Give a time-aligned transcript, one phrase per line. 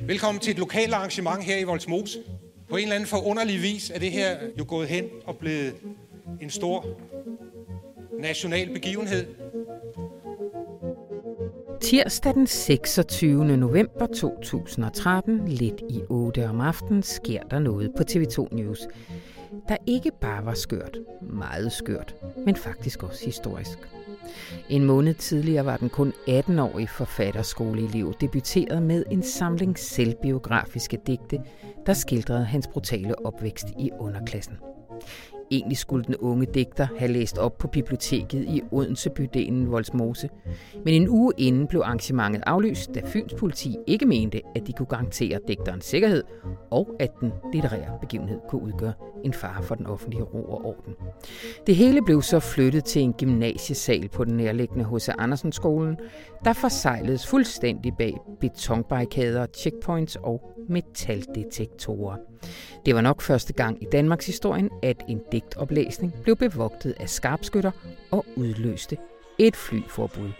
[0.00, 2.18] Velkommen til et lokalt arrangement her i Voldsmose.
[2.68, 5.74] På en eller anden forunderlig vis er det her jo gået hen og blevet
[6.40, 6.86] en stor
[8.18, 9.26] national begivenhed.
[11.80, 13.56] Tirsdag den 26.
[13.56, 18.78] november 2013, lidt i 8 om aftenen, sker der noget på TV2 News,
[19.68, 22.14] der ikke bare var skørt, meget skørt,
[22.46, 23.78] men faktisk også historisk.
[24.68, 31.38] En måned tidligere var den kun 18-årige forfatterskoleelev debuteret med en samling selvbiografiske digte,
[31.86, 34.56] der skildrede hans brutale opvækst i underklassen.
[35.50, 40.28] Egentlig skulle den unge digter have læst op på biblioteket i Odense bydelen Voldsmose.
[40.84, 44.86] Men en uge inden blev arrangementet aflyst, da Fyns politi ikke mente, at de kunne
[44.86, 46.24] garantere digterens sikkerhed,
[46.70, 48.92] og at den litterære begivenhed kunne udgøre
[49.24, 50.94] en fare for den offentlige ro og orden.
[51.66, 55.08] Det hele blev så flyttet til en gymnasiesal på den nærliggende H.C.
[55.18, 55.96] Andersen skolen,
[56.44, 62.16] der forsejledes fuldstændig bag betonbarrikader, checkpoints og metaldetektorer.
[62.86, 67.70] Det var nok første gang i Danmarks historien, at en digtoplæsning blev bevogtet af skarpskytter
[68.10, 68.96] og udløste
[69.38, 70.30] et flyforbud.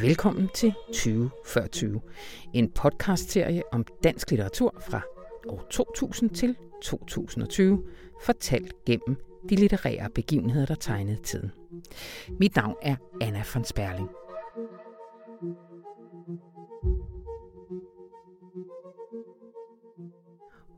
[0.00, 2.00] Velkommen til 2040,
[2.52, 5.00] en podcastserie om dansk litteratur fra
[5.48, 7.82] år 2000 til 2020,
[8.22, 9.16] fortalt gennem
[9.50, 11.52] de litterære begivenheder, der tegnede tiden.
[12.40, 14.08] Mit navn er Anna von Sperling.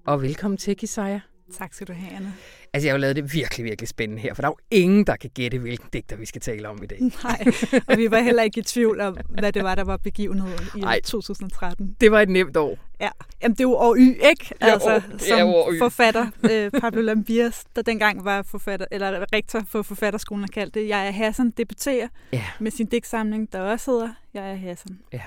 [0.06, 1.20] Og velkommen til, Kisaya.
[1.58, 2.32] Tak skal du have, Anna.
[2.72, 5.04] Altså, jeg har jo lavet det virkelig, virkelig spændende her, for der er jo ingen,
[5.06, 6.98] der kan gætte, hvilken digter vi skal tale om i dag.
[7.24, 7.44] Nej,
[7.88, 10.80] og vi var heller ikke i tvivl om, hvad det var, der var begivenheden i
[10.80, 11.96] Ej, 2013.
[12.00, 12.78] Det var et nemt år.
[13.00, 13.08] Ja,
[13.42, 14.54] Jamen, det er jo år Y, ikke?
[14.60, 15.78] Altså, ja, år, som år y.
[15.78, 20.88] forfatter, øh, Pablo Lambias, der dengang var forfatter, eller rektor for forfatterskolen, har kaldt det,
[20.88, 22.44] Jeg er Hassan, debuterer ja.
[22.60, 24.98] med sin digtsamling, der også hedder Jeg er Hassan.
[25.12, 25.20] Ja.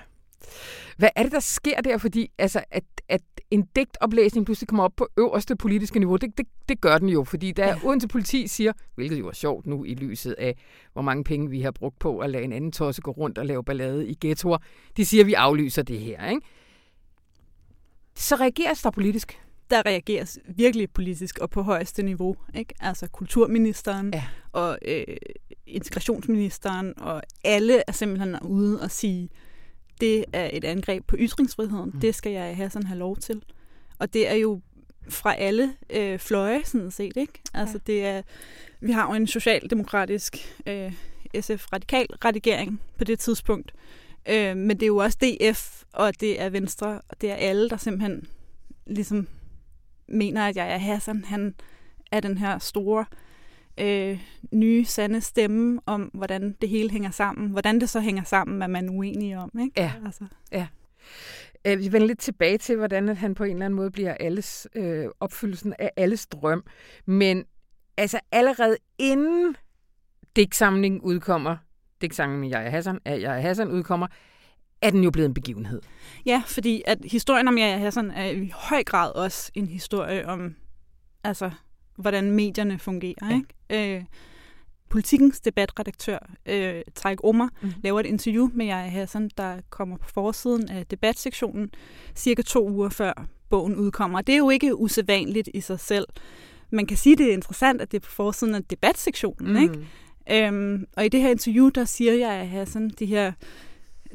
[0.97, 1.97] Hvad er det, der sker der?
[1.97, 6.45] Fordi altså, at, at en digtoplæsning pludselig kommer op på øverste politiske niveau, det, det,
[6.69, 7.23] det gør den jo.
[7.23, 7.75] Fordi der ja.
[7.83, 10.55] Odense politi siger, hvilket jo er sjovt nu i lyset af,
[10.94, 13.45] hvor mange penge vi har brugt på at lade en anden tosse gå rundt og
[13.45, 14.57] lave ballade i ghettoer,
[14.97, 16.29] de siger, at vi aflyser det her.
[16.29, 16.41] Ikke?
[18.16, 19.39] Så reageres der politisk?
[19.69, 22.35] der reageres virkelig politisk og på højeste niveau.
[22.56, 22.73] Ikke?
[22.79, 24.23] Altså kulturministeren ja.
[24.51, 25.03] og øh,
[25.67, 29.29] integrationsministeren og alle er simpelthen ude og sige,
[30.02, 31.92] det er et angreb på ytringsfriheden.
[31.94, 32.00] Mm.
[32.00, 33.44] Det skal jeg have sådan have lov til.
[34.00, 34.62] Og det er jo
[35.10, 37.18] fra alle øh, fløje, sådan set.
[37.18, 37.34] Ikke?
[37.54, 37.94] Altså, ja.
[37.94, 38.22] det er,
[38.80, 40.94] vi har jo en socialdemokratisk øh,
[41.42, 43.74] SF-radikal redigering på det tidspunkt.
[44.30, 47.70] Øh, men det er jo også DF, og det er Venstre, og det er alle,
[47.70, 48.28] der simpelthen
[48.86, 49.28] ligesom
[50.08, 51.26] mener, at jeg er Hassan.
[51.26, 51.56] Han
[52.12, 53.28] er den her store øh,
[54.51, 57.50] nye, sande stemme om, hvordan det hele hænger sammen.
[57.50, 59.51] Hvordan det så hænger sammen, er man uenig om.
[59.62, 59.81] Ikke?
[59.81, 59.91] Ja.
[60.06, 60.25] Altså.
[60.51, 60.67] ja.
[61.66, 64.13] Øh, vi vender lidt tilbage til, hvordan at han på en eller anden måde bliver
[64.19, 66.63] alles, øh, opfyldelsen af alles drøm.
[67.06, 67.45] Men
[67.97, 69.56] altså allerede inden
[70.35, 71.57] digtsamlingen udkommer,
[72.01, 74.07] digtsamlingen Jeg er Hassan, at Jeg er Hassan udkommer,
[74.81, 75.81] er den jo blevet en begivenhed.
[76.25, 80.28] Ja, fordi at historien om Jeg er Hassan er i høj grad også en historie
[80.28, 80.56] om
[81.23, 81.51] altså
[82.00, 83.30] hvordan medierne fungerer.
[83.30, 83.36] Ja.
[83.70, 83.98] Ikke?
[83.98, 84.04] Øh,
[84.90, 87.72] Politikens debatredaktør, øh, Tarik Omar, mm.
[87.84, 91.70] laver et interview med Jaja Hassan, der kommer på forsiden af debatsektionen
[92.16, 94.22] cirka to uger før bogen udkommer.
[94.22, 96.06] Det er jo ikke usædvanligt i sig selv.
[96.72, 99.54] Man kan sige, det er interessant, at det er på forsiden af debatsektionen.
[99.54, 99.62] Mm.
[99.62, 100.48] Ikke?
[100.48, 103.31] Øhm, og i det her interview, der siger jeg, at Hassan, de her,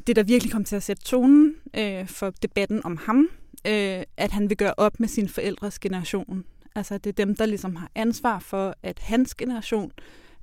[0.07, 3.29] det der virkelig kommer til at sætte tonen øh, for debatten om ham,
[3.67, 6.45] øh, at han vil gøre op med sin forældres generation.
[6.75, 9.91] Altså det er dem, der ligesom har ansvar for, at hans generation,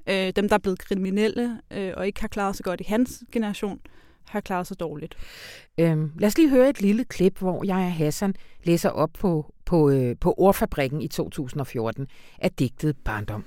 [0.06, 3.22] øh, dem der er blevet kriminelle øh, og ikke har klaret sig godt i hans
[3.32, 3.80] generation,
[4.28, 5.16] har klaret sig dårligt.
[5.78, 8.34] Øhm, lad os lige høre et lille klip, hvor jeg og Hassan
[8.64, 12.06] læser op på, på, øh, på Ordfabrikken i 2014
[12.38, 13.44] af digtet Barndom.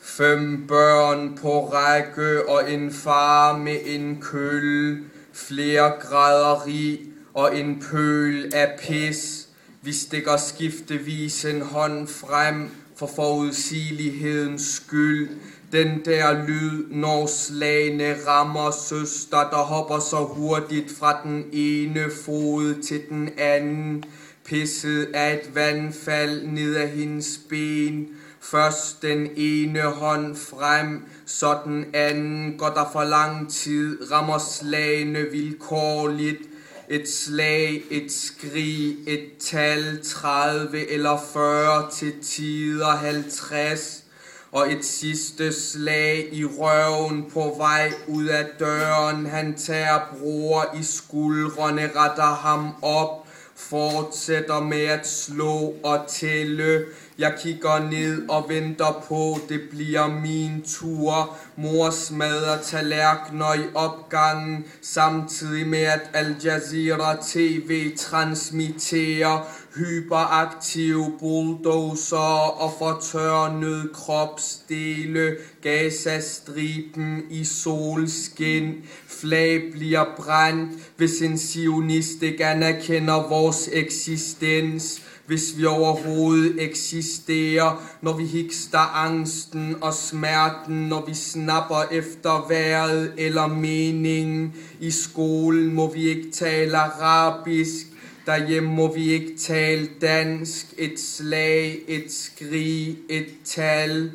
[0.00, 6.98] Fem børn på række og en far med en køl, flere grader rig
[7.34, 9.45] og en pøl af pis
[9.86, 15.28] vi stikker skiftevis en hånd frem for forudsigelighedens skyld.
[15.72, 22.82] Den der lyd, når slagene rammer søster, der hopper så hurtigt fra den ene fod
[22.82, 24.04] til den anden.
[24.44, 28.08] Pisset af et vandfald ned af hendes ben.
[28.40, 35.22] Først den ene hånd frem, så den anden går der for lang tid, rammer slagene
[35.32, 36.55] vilkårligt
[36.88, 44.04] et slag, et skrig, et tal, 30 eller 40 til tider 50
[44.52, 49.26] og et sidste slag i røven på vej ud af døren.
[49.26, 56.84] Han tager bror i skuldrene, retter ham op, fortsætter med at slå og tælle.
[57.18, 61.36] Jeg kigger ned og venter på, det bliver min tur.
[61.56, 72.72] Mor smadrer tallerkener i opgangen, samtidig med at Al Jazeera TV transmitterer hyperaktive bulldozer og
[72.78, 78.74] fortørnede kropsdele, Gazastriben i solskin.
[79.06, 88.12] Flag bliver brændt, hvis en sionist ikke anerkender vores eksistens hvis vi overhovedet eksisterer, når
[88.12, 94.54] vi hikster angsten og smerten, når vi snapper efter vejret eller meningen.
[94.80, 97.86] I skolen må vi ikke tale arabisk,
[98.26, 100.74] derhjemme må vi ikke tale dansk.
[100.78, 104.12] Et slag, et skrig, et tal.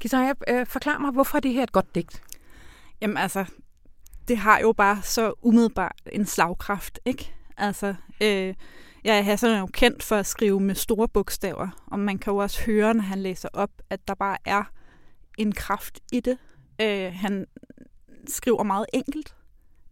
[0.00, 2.22] Kisaya, øh, forklar mig, hvorfor er det her et godt digt?
[3.00, 3.44] Jamen altså,
[4.28, 7.32] det har jo bare så umiddelbart en slagkraft, ikke?
[7.56, 8.54] Altså, øh,
[9.04, 12.36] Ja, Hassan er jo kendt for at skrive med store bogstaver, og man kan jo
[12.36, 14.64] også høre, når han læser op, at der bare er
[15.38, 16.38] en kraft i det.
[16.80, 17.46] Øh, han
[18.28, 19.34] skriver meget enkelt.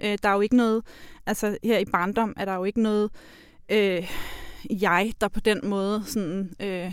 [0.04, 0.84] Øh, der er jo ikke noget,
[1.26, 3.10] altså her i barndom er der jo ikke noget
[3.68, 4.10] øh,
[4.70, 6.92] jeg, der på den måde sådan, øh,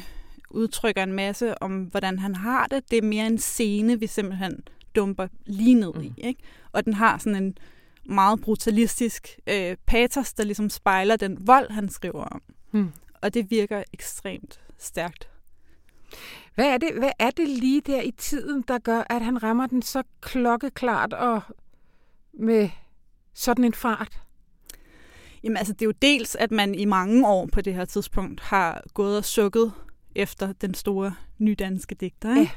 [0.49, 2.91] udtrykker en masse om, hvordan han har det.
[2.91, 4.59] Det er mere en scene, vi simpelthen
[4.95, 6.07] dumper lige ned i.
[6.07, 6.15] Mm.
[6.17, 6.41] Ikke?
[6.71, 7.57] Og den har sådan en
[8.09, 12.41] meget brutalistisk øh, patos, der ligesom spejler den vold, han skriver om.
[12.71, 12.91] Hmm.
[13.21, 15.29] Og det virker ekstremt stærkt.
[16.55, 19.67] Hvad er, det, hvad er det lige der i tiden, der gør, at han rammer
[19.67, 21.41] den så klokkeklart og
[22.33, 22.69] med
[23.33, 24.21] sådan en fart?
[25.43, 28.41] Jamen altså, det er jo dels, at man i mange år på det her tidspunkt
[28.41, 29.73] har gået og sukket
[30.15, 32.39] efter den store nydanske digter.
[32.39, 32.51] Ikke?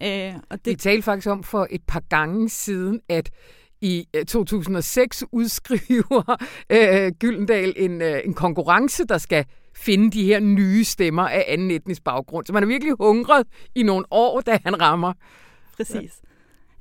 [0.00, 0.32] Ja.
[0.32, 0.70] Øh, og det...
[0.70, 3.30] Vi talte faktisk om for et par gange siden, at
[3.80, 6.36] i 2006 øh, udskriver
[6.72, 9.44] øh, Gyldendal en, øh, en konkurrence, der skal
[9.76, 12.46] finde de her nye stemmer af anden etnisk baggrund.
[12.46, 15.12] Så man er virkelig hungret i nogle år, da han rammer.
[15.76, 16.20] Præcis.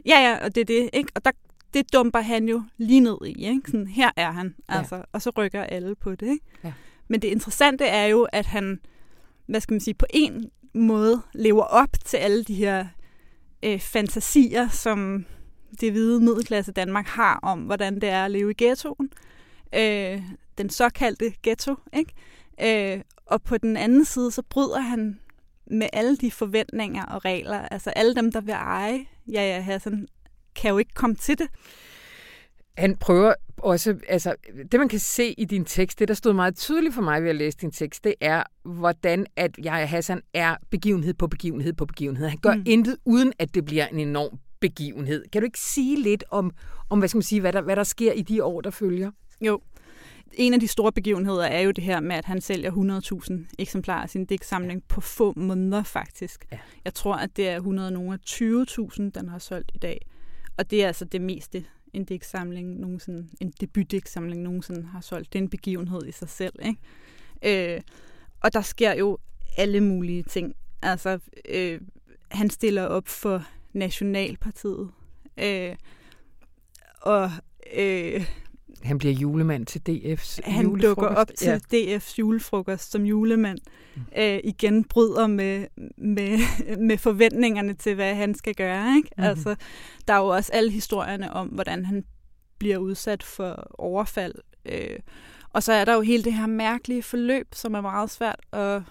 [0.06, 0.90] Ja, ja, og det er det.
[0.94, 1.12] Ikke?
[1.16, 1.32] Og der,
[1.74, 3.46] det dumper han jo lige ned i.
[3.46, 3.62] Ikke?
[3.66, 5.02] Sådan, her er han, altså, ja.
[5.12, 6.28] og så rykker alle på det.
[6.28, 6.46] Ikke?
[6.64, 6.74] Ja.
[7.08, 8.80] Men det interessante er jo, at han,
[9.48, 12.86] hvad skal man sige, på en måde lever op til alle de her
[13.64, 15.26] øh, fantasier, som
[15.82, 19.10] det hvide middelklasse Danmark har om, hvordan det er at leve i ghettoen.
[19.76, 20.22] Øh,
[20.58, 22.96] den såkaldte ghetto, ikke?
[22.96, 25.20] Øh, og på den anden side, så bryder han
[25.72, 27.60] med alle de forventninger og regler.
[27.60, 30.08] Altså alle dem, der vil eje ja, ja, Hassan,
[30.56, 31.48] kan jo ikke komme til det.
[32.78, 34.36] Han prøver også, altså
[34.72, 37.30] det man kan se i din tekst, det der stod meget tydeligt for mig ved
[37.30, 41.86] at læse din tekst, det er, hvordan at jeg Hassan er begivenhed på begivenhed på
[41.86, 42.28] begivenhed.
[42.28, 42.64] Han gør mm.
[42.66, 45.26] intet, uden at det bliver en enorm begivenhed.
[45.32, 46.52] Kan du ikke sige lidt om,
[46.90, 49.12] om hvad, skal man sige, hvad, der, hvad der sker i de år, der følger?
[49.42, 49.62] Jo.
[50.34, 52.72] En af de store begivenheder er jo det her med, at han sælger
[53.52, 56.46] 100.000 eksemplarer af sin digtsamling på få måneder faktisk.
[56.52, 56.60] Ja.
[56.86, 60.06] Jeg tror, at det er 100 nogle af 20.000, den har solgt i dag.
[60.58, 65.34] Og det er altså det meste, en digtsamling nogensinde, en debutdigtsamling nogensinde har solgt.
[65.34, 66.54] Det er en begivenhed i sig selv.
[66.66, 67.76] Ikke?
[67.76, 67.82] Øh,
[68.44, 69.18] og der sker jo
[69.58, 70.56] alle mulige ting.
[70.82, 71.20] Altså,
[71.50, 71.82] øh,
[72.32, 74.90] han stiller op for Nationalpartiet.
[75.38, 75.76] Øh,
[77.02, 77.32] og
[77.78, 78.26] øh,
[78.84, 80.84] han bliver julemand til DF's Han julefrokost.
[80.84, 81.98] dukker op til ja.
[81.98, 83.58] DF's julefrokost som julemand.
[83.96, 84.02] Mm.
[84.18, 86.40] Øh, igen bryder med, med,
[86.88, 88.96] med forventningerne til, hvad han skal gøre.
[88.96, 89.10] Ikke?
[89.18, 89.30] Mm-hmm.
[89.30, 89.56] Altså,
[90.08, 92.04] der er jo også alle historierne om, hvordan han
[92.58, 94.36] bliver udsat for overfald.
[94.66, 95.00] Øh,
[95.50, 98.82] og så er der jo hele det her mærkelige forløb, som er meget svært at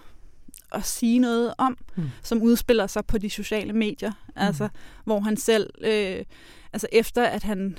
[0.72, 2.10] at sige noget om, mm.
[2.22, 4.10] som udspiller sig på de sociale medier.
[4.10, 4.32] Mm.
[4.36, 4.68] Altså,
[5.04, 6.24] hvor han selv, øh,
[6.72, 7.78] altså efter at han,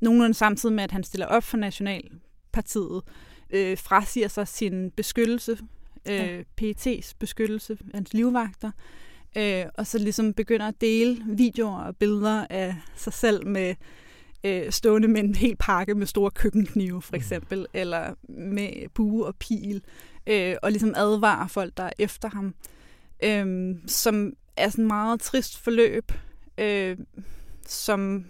[0.00, 3.02] nogenlunde samtidig med, at han stiller op for Nationalpartiet,
[3.50, 5.58] øh, frasiger sig sin beskyttelse,
[6.08, 6.44] øh.
[6.60, 8.70] PET's beskyttelse, hans livvagter,
[9.36, 13.74] øh, og så ligesom begynder at dele videoer og billeder af sig selv med
[14.44, 17.16] øh, stående med en hel pakke med store køkkenknive, for mm.
[17.16, 17.66] eksempel, mm.
[17.74, 19.82] eller med bue og pil,
[20.26, 22.54] øh, og ligesom advarer folk, der er efter ham,
[23.24, 26.12] øh, som er sådan meget trist forløb,
[26.58, 26.96] øh,
[27.66, 28.24] som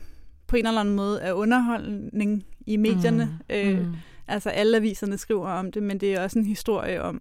[0.47, 3.39] på en eller anden måde er underholdning i medierne.
[3.51, 3.55] Mm.
[3.57, 3.95] Øh, mm.
[4.29, 7.21] Altså alle aviserne skriver om det, men det er også en historie om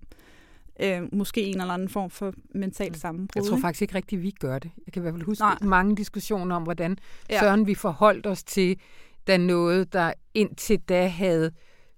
[0.80, 3.44] øh, måske en eller anden form for mental sammenbrud.
[3.44, 4.72] Jeg tror faktisk ikke rigtigt, vi gør det.
[4.86, 5.58] Jeg kan i hvert fald huske Nej.
[5.62, 6.98] mange diskussioner om, hvordan
[7.30, 7.40] ja.
[7.40, 8.80] søren vi forholdt os til,
[9.28, 11.52] da noget, der indtil da havde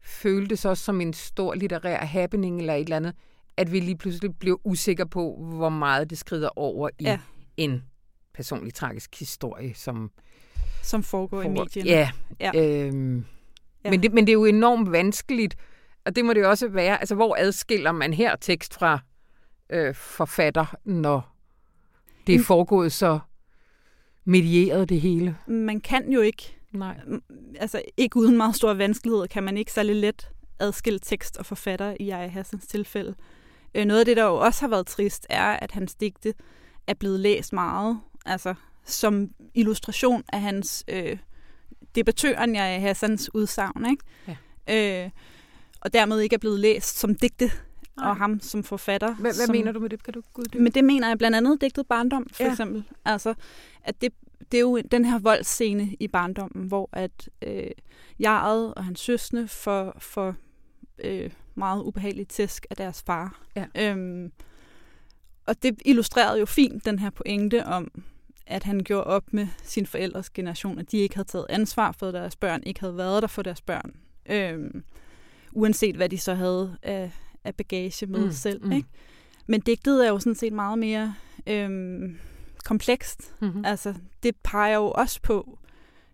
[0.04, 3.14] føltes også som en stor litterær happening eller et eller andet,
[3.58, 7.20] at vi lige pludselig blev usikre på, hvor meget det skrider over i Ja.
[7.58, 7.84] en
[8.34, 10.12] personlig tragisk historie, som
[10.82, 11.90] som foregår i medierne.
[11.90, 12.10] Ja.
[12.40, 12.52] Ja.
[12.56, 13.26] Øhm,
[13.86, 13.90] Ja.
[13.90, 15.56] Men, det, men det er jo enormt vanskeligt,
[16.06, 17.00] og det må det jo også være.
[17.00, 19.00] Altså, hvor adskiller man her tekst fra
[19.70, 21.36] øh, forfatter, når
[22.28, 22.44] det er Mm.
[22.44, 23.20] foregået så
[24.26, 25.38] medieret det hele?
[25.48, 27.00] Man kan jo ikke, Nej.
[27.60, 31.96] altså ikke uden meget store vanskeligheder, kan man ikke særlig let adskille tekst og forfatter
[32.00, 33.16] i Aya Hassans tilfælde.
[33.76, 36.34] Øh, noget af det, der jo også har været trist, er, at hans digte
[36.88, 38.54] er blevet læst meget, altså
[38.86, 41.18] som illustration af hans øh,
[41.96, 44.04] debattøren Aya Hassans udsagn, ikke?
[44.68, 45.04] Ja.
[45.04, 45.10] Øh,
[45.82, 47.52] og dermed ikke er blevet læst som digte
[47.98, 48.10] Nej.
[48.10, 49.14] og ham som forfatter.
[49.14, 50.04] Hvad, hvad som, mener du med det?
[50.04, 50.64] Kan du uddybe?
[50.64, 52.52] Men det mener jeg blandt andet digtet Barndom, for ja.
[52.52, 52.84] eksempel.
[53.06, 53.34] Altså,
[53.84, 54.14] at det,
[54.52, 57.72] det er jo den her voldsscene i barndommen, hvor at øh,
[58.20, 60.36] Jaret og hans søsne får, får
[61.04, 63.42] øh, meget ubehageligt tæsk af deres far.
[63.56, 63.66] Ja.
[63.76, 64.32] Øhm,
[65.46, 68.04] og det illustrerede jo fint den her pointe om,
[68.48, 72.12] at han gjorde op med sin forældres generation, at de ikke havde taget ansvar for
[72.12, 73.96] deres børn, ikke havde været der for deres børn.
[74.26, 74.84] Øhm,
[75.52, 77.12] uanset hvad de så havde af,
[77.44, 78.66] af bagage med mm, selv.
[78.66, 78.72] mm.
[78.72, 78.88] Ikke?
[79.48, 81.16] Men digtet er jo sådan set meget mere
[81.48, 82.18] øhm,
[82.66, 83.36] komplekst.
[83.42, 83.66] Mm-hmm.
[83.66, 83.94] Altså,
[84.24, 85.60] det peger jo også på,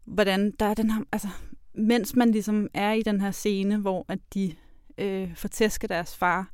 [0.06, 1.04] hvordan der er den her...
[1.12, 1.28] Altså,
[1.74, 4.56] mens man ligesom er i den her scene, hvor at de
[4.98, 6.52] øh, fortæsker deres far,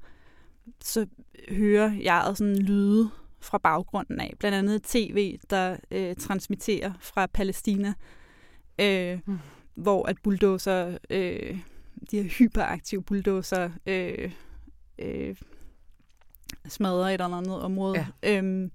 [0.81, 1.07] så
[1.49, 3.09] hører jeg sådan lyde
[3.39, 4.33] fra baggrunden af.
[4.39, 7.93] Blandt andet et tv, der øh, transmitterer fra Palæstina,
[8.79, 9.39] øh, mm.
[9.75, 11.59] hvor at bulldozer, øh,
[12.11, 14.31] de her hyperaktive bulldozer, øh,
[14.99, 15.35] øh,
[16.67, 18.05] smadrer et eller andet område.
[18.23, 18.37] Ja.
[18.37, 18.71] Øhm,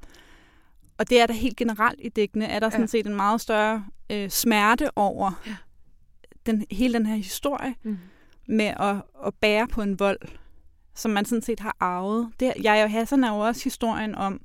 [1.01, 2.87] og det er der helt generelt i dækkene, er der sådan Ja.
[2.87, 5.57] set en meget større øh, smerte over Ja.
[6.47, 7.99] den, hele den her historie Mm.
[8.49, 10.19] med at, at bære på en vold,
[10.95, 12.31] som man sådan set har arvet.
[12.41, 14.41] Det, jeg og Hassan er jo også historien om,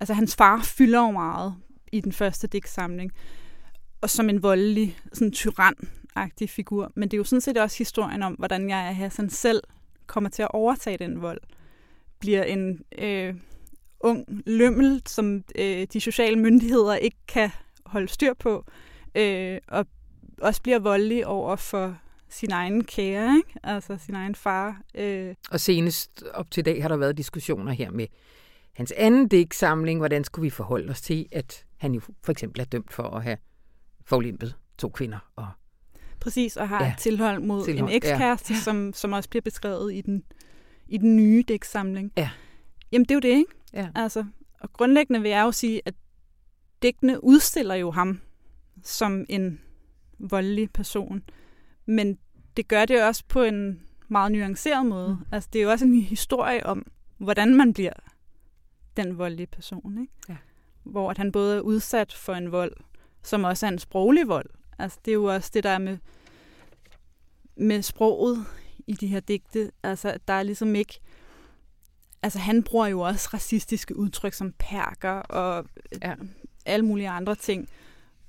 [0.00, 1.54] altså hans far fylder jo meget
[1.92, 3.12] i den første digtsamling,
[4.00, 6.92] og som en voldelig, sådan tyran-agtig figur.
[6.94, 9.62] Men det er jo sådan set også historien om, hvordan jeg og Hassan selv
[10.06, 11.40] kommer til at overtage den vold.
[12.18, 13.34] Bliver en øh,
[14.02, 17.50] ung lømmel, som øh, de sociale myndigheder ikke kan
[17.86, 18.64] holde styr på,
[19.14, 19.86] øh, og
[20.42, 23.60] også bliver voldelig over for sin egen kære, ikke?
[23.62, 24.80] altså sin egen far.
[24.94, 28.06] Øh, Og senest op til i dag har der været diskussioner her med
[28.72, 30.00] hans anden digtsamling.
[30.00, 33.22] Hvordan skulle vi forholde os til, at han jo for eksempel er dømt for at
[33.22, 33.36] have
[34.06, 35.18] forlimpet to kvinder.
[35.36, 35.48] Og
[36.20, 36.92] præcis, og har Ja.
[36.92, 38.58] et tilhold mod Tilhold, en ekskæreste, ja.
[38.60, 40.22] som, som også bliver beskrevet i den,
[40.88, 42.12] i den nye digtsamling.
[42.16, 42.30] Ja.
[42.92, 43.50] Jamen, det er jo det, ikke?
[43.74, 43.88] Ja.
[43.94, 44.24] Altså,
[44.60, 45.94] og grundlæggende vil jeg jo sige, at
[46.82, 48.20] digtene udstiller jo ham
[48.82, 49.60] som en
[50.18, 51.22] voldelig person.
[51.86, 52.18] Men
[52.56, 55.08] det gør det også på en meget nuanceret måde.
[55.08, 55.26] Mm.
[55.32, 56.86] Altså, det er jo også en historie om,
[57.18, 57.92] hvordan man bliver
[58.96, 59.98] den voldelige person.
[60.00, 60.12] Ikke?
[60.28, 60.36] Ja.
[60.82, 62.72] Hvor at han både er udsat for en vold,
[63.22, 64.50] som også er en sproglig vold.
[64.78, 65.98] Altså, det er jo også det, der er med,
[67.56, 68.46] med sproget
[68.86, 69.70] i de her digte.
[69.82, 71.00] Altså, at der er ligesom ikke...
[72.22, 75.64] Altså, han bruger jo også racistiske udtryk som perker og
[76.02, 76.08] Ja.
[76.08, 76.14] ja.
[76.66, 77.68] alle mulige andre ting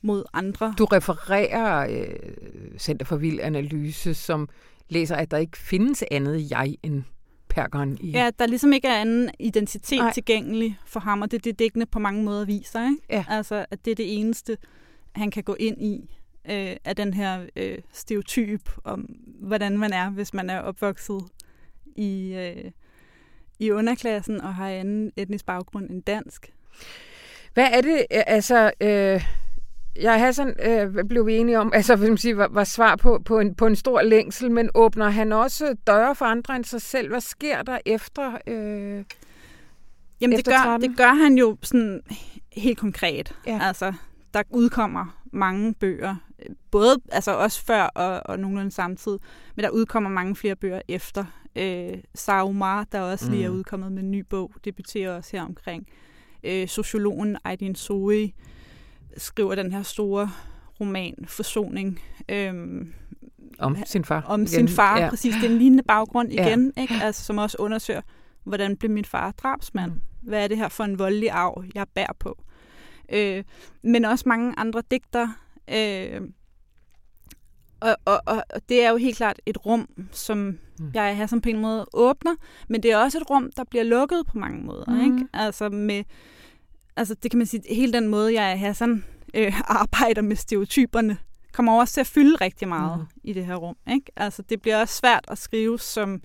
[0.02, 0.74] mod andre.
[0.78, 4.50] Du refererer øh, Center for Vild Analyse, som
[4.90, 7.04] læser, at der ikke findes andet jeg end
[7.50, 8.12] perkeren i...
[8.12, 10.00] Ja, der ligesom ikke er anden identitet.
[10.00, 10.14] Nej.
[10.14, 12.86] tilgængelig for ham, og det er det, digtene på mange måder viser.
[12.90, 13.02] Ikke?
[13.10, 13.26] Ja.
[13.30, 14.58] Altså, at det er det eneste,
[15.16, 16.10] han kan gå ind i
[16.50, 19.00] øh, af den her øh, stereotyp om,
[19.40, 21.22] hvordan man er, hvis man er opvokset
[21.96, 22.72] i, øh,
[23.60, 26.54] i underklassen og har anden etnisk baggrund end dansk.
[27.54, 28.72] Hvad er det, øh, altså...
[28.82, 29.26] Øh,
[30.02, 33.22] jeg Hassan øh, blev vi enige om, altså vil man sige, var, var svar på,
[33.26, 36.82] på, en, på en stor længsel, men åbner han også døre for andre end sig
[36.82, 37.10] selv?
[37.10, 38.38] Hvad sker der efter?
[38.48, 39.04] Øh,
[40.22, 40.90] Jamen, det Efter gør, 13?
[40.90, 42.02] det gør han jo sådan
[42.52, 43.36] helt konkret.
[43.48, 43.60] Ja.
[43.62, 43.94] Altså,
[44.34, 49.20] der udkommer mange bøger, øh, både altså også før og, og nogenlunde samtidig,
[49.56, 51.26] men der udkommer mange flere bøger efter.
[51.56, 53.56] Øh, Sarah Omar, der også lige er Mm.
[53.56, 55.88] udkommet med en ny bog, debuterer også her omkring.
[56.44, 58.32] Øh, sociologen Aydin Zoe
[59.18, 60.30] skriver den her store
[60.80, 62.94] roman, Forsoning, øhm,
[63.60, 64.22] om sin far.
[64.22, 64.48] om igen.
[64.48, 64.98] sin far.
[64.98, 65.04] Ja.
[65.04, 65.10] Ja.
[65.10, 66.48] Præcis, det er en lignende baggrund Ja.
[66.48, 66.94] igen, ikke?
[67.02, 68.02] Altså, som også undersøger,
[68.44, 69.92] hvordan blev min far drabsmand?
[69.92, 70.02] Mm.
[70.22, 72.44] Hvad er det her for en voldelig arv, jeg bærer på?
[73.14, 73.44] Øh,
[73.84, 75.28] men også mange andre digter.
[75.76, 76.22] Øh,
[77.84, 80.92] og, og, og, og det er jo helt klart et rum, som Mm.
[80.94, 82.36] jeg har som på en måde åbner,
[82.70, 84.86] men det er også et rum, der bliver lukket på mange måder.
[84.88, 85.02] Mm.
[85.02, 85.28] Ikke?
[85.34, 86.04] Altså med,
[86.96, 91.18] altså det kan man sige, hele den måde, jeg er Hassan øh, arbejder med stereotyperne,
[91.52, 93.06] kommer også til at fylde rigtig meget mm.
[93.24, 93.76] i det her rum.
[93.92, 94.12] Ikke?
[94.16, 96.22] Altså, det bliver også svært at skrive som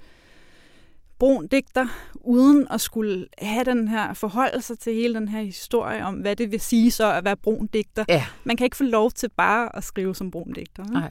[1.18, 6.14] brun digter, uden at skulle have den her forholdelse til hele den her historie om,
[6.14, 8.04] hvad det vil sige så at være brun digter.
[8.08, 8.26] Ja.
[8.44, 10.82] Man kan ikke få lov til bare at skrive som brun digter.
[10.82, 10.94] Ikke?
[10.94, 11.10] Nej.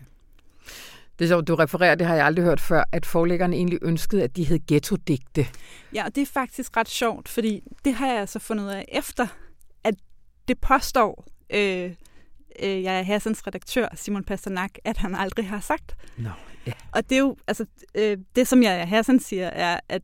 [1.20, 4.36] Det er du refererer, det har jeg aldrig hørt før, at forlæggerne egentlig ønskede, at
[4.36, 5.48] de hed ghetto-digte.
[5.94, 8.86] Ja, og det er faktisk ret sjovt, fordi det har jeg altså fundet ud af
[8.92, 9.28] efter,
[9.84, 9.96] at
[10.48, 11.92] det påstår øh,
[12.60, 15.96] øh, jeg er Hassans redaktør, Simon Pasternak, at han aldrig har sagt.
[16.18, 16.30] No,
[16.68, 16.72] ja.
[16.92, 20.02] Og det er jo, altså, øh, det som jeg Hassan siger, er, at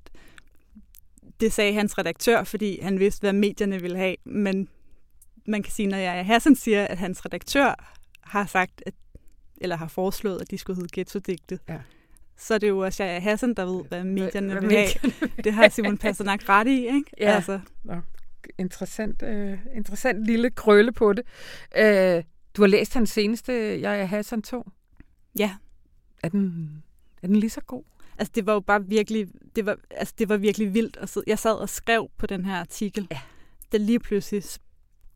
[1.39, 4.15] det sagde hans redaktør, fordi han vidste, hvad medierne ville have.
[4.25, 4.67] Men
[5.47, 8.93] man kan sige, når jeg Hassan siger, at hans redaktør har sagt, at,
[9.63, 11.79] eller har foreslået, at de skulle hedde ghetto-digte, ja.
[12.37, 14.87] så er det jo også jeg Hassan, der ved, hvad medierne vil have.
[15.43, 17.11] Det har Simon Pasternak ret i, ikke?
[17.19, 17.35] Ja.
[17.35, 17.59] Altså.
[17.83, 17.95] Nå,
[18.57, 21.25] interessant, øh, interessant lille krølle på det.
[21.77, 22.23] Øh,
[22.57, 24.69] du har læst hans seneste, Jeg er Hassan 2?
[25.39, 25.55] Ja.
[26.23, 26.69] Er den,
[27.21, 27.83] er den lige så god?
[28.17, 30.97] Altså, det var jo bare virkelig, det var, altså, det var virkelig vildt.
[31.01, 33.07] Altså, jeg sad og skrev på den her artikel.
[33.11, 33.19] Ja.
[33.71, 34.43] Det lige pludselig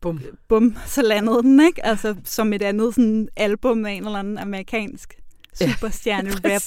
[0.00, 0.20] bum.
[0.48, 1.86] bum, så landede den, ikke?
[1.86, 5.18] Altså, som et andet sådan album af en eller anden amerikansk
[5.54, 6.58] superstjerne ja.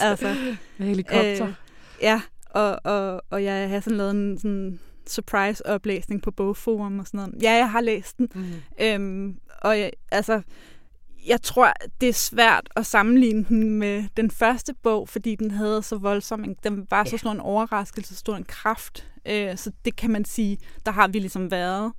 [0.00, 0.36] Altså,
[0.78, 1.46] Med helikopter.
[1.46, 1.54] Øh,
[2.02, 2.20] ja,
[2.50, 7.42] og, og, og jeg har sådan lavet en sådan surprise-oplæsning på bogforum og sådan noget.
[7.42, 8.28] Ja, jeg har læst den.
[8.34, 8.44] Mm.
[8.80, 10.42] Øhm, og jeg, altså,
[11.26, 15.82] jeg tror, det er svært at sammenligne den med den første bog, fordi den havde
[15.82, 19.06] så voldsom, en, den var så stor en overraskelse, så stor en kraft.
[19.26, 21.92] Øh, så det kan man sige, der har vi ligesom været.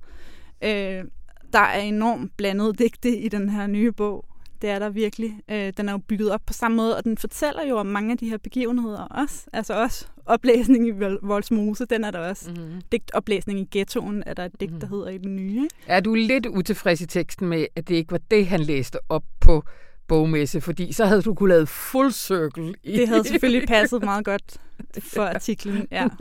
[0.64, 1.04] Øh,
[1.52, 4.24] der er enormt blandet digte i den her nye bog.
[4.62, 5.40] Det er der virkelig.
[5.50, 8.12] Øh, den er jo bygget op på samme måde, og den fortæller jo om mange
[8.12, 9.46] af de her begivenheder også.
[9.52, 10.90] Altså også oplæsning i
[11.22, 12.50] Voldsmose, den er der også.
[12.50, 12.80] Mm-hmm.
[12.92, 14.96] Digtoplæsning i ghettoen er der et digt, der mm-hmm.
[14.96, 15.68] hedder i den nye.
[15.86, 19.24] Er du lidt utilfreds i teksten med, at det ikke var det, han læste op
[19.40, 19.62] på
[20.08, 22.74] bogmesse, fordi så havde du kunne lave full circle.
[22.82, 24.56] I det havde selvfølgelig passet meget godt
[24.98, 26.08] for artiklen, ja.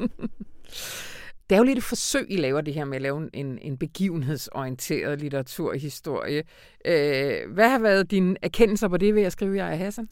[1.50, 3.78] Det er jo lidt et forsøg, I laver det her med at lave en, en
[3.78, 6.44] begivenhedsorienteret litteraturhistorie.
[6.86, 10.08] Øh, hvad har været dine erkendelser på det ved at skrive Jeg er Hassan?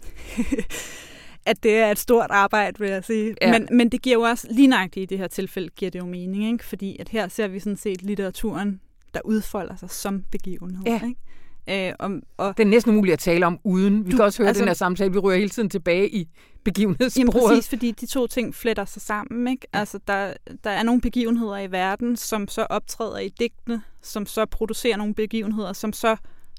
[1.49, 3.35] at det er et stort arbejde, vil jeg sige.
[3.41, 3.51] Ja.
[3.51, 6.05] Men, men det giver jo også, lige nøjagtigt i det her tilfælde, giver det jo
[6.05, 6.65] mening, ikke?
[6.65, 8.81] fordi at her ser vi sådan set litteraturen,
[9.13, 10.83] der udfolder sig som begivenhed.
[10.85, 11.01] Ja.
[11.07, 11.21] Ikke?
[11.69, 14.05] Øh, om, og det er næsten umuligt at tale om uden.
[14.05, 16.27] Vi du, kan også høre altså, den her samtale, vi rører hele tiden tilbage i
[16.63, 17.33] begivenhedssporet.
[17.35, 19.47] Jamen præcis, fordi de to ting fletter sig sammen.
[19.47, 19.67] Ikke?
[19.73, 24.45] Altså, der, der er nogle begivenheder i verden, som så optræder i digtene, som så
[24.45, 26.15] producerer nogle begivenheder, som så